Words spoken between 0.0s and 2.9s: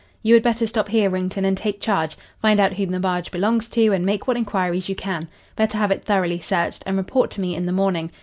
You had better stop here, Wrington, and take charge. Find out whom